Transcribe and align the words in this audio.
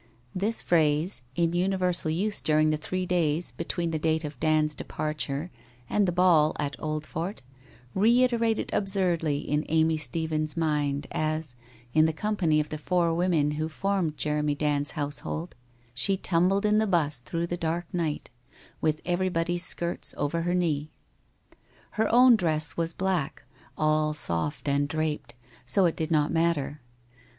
'This 0.43 0.63
phrase, 0.63 1.21
in 1.35 1.53
universal 1.53 2.09
use 2.09 2.41
during 2.41 2.71
the 2.71 2.77
three 2.77 3.05
days 3.05 3.51
be 3.51 3.65
tween 3.65 3.91
the 3.91 3.99
date 3.99 4.23
of 4.25 4.39
Dand's 4.39 4.73
departure 4.73 5.51
and 5.87 6.07
the 6.07 6.11
ball 6.11 6.55
at 6.57 6.75
Old 6.79 7.05
fort, 7.05 7.43
reiterated 7.93 8.71
absurdly 8.73 9.37
in 9.41 9.63
Amy 9.69 9.97
Stephens' 9.97 10.57
mind 10.57 11.05
as, 11.11 11.53
in 11.93 12.07
the 12.07 12.13
company 12.13 12.59
of 12.59 12.69
the 12.69 12.79
four 12.79 13.13
women 13.13 13.51
who 13.51 13.69
formed 13.69 14.17
Jeremy 14.17 14.55
Dand's 14.55 14.93
household, 14.97 15.53
she 15.93 16.17
tumbled 16.17 16.65
in 16.65 16.79
the 16.79 16.87
'bus 16.87 17.19
through 17.19 17.45
the 17.45 17.55
dark 17.55 17.85
night, 17.93 18.31
with 18.81 19.01
everybody's 19.05 19.63
skirts 19.67 20.15
over 20.17 20.41
her 20.41 20.55
knee. 20.55 20.89
Her 21.91 22.11
own 22.11 22.35
dress 22.35 22.75
was 22.75 22.91
black, 22.91 23.43
all 23.77 24.15
soft 24.15 24.67
and 24.67 24.87
draped, 24.89 25.35
so 25.67 25.85
it 25.85 25.95
did 25.95 26.09
not 26.09 26.31
matter. 26.33 26.81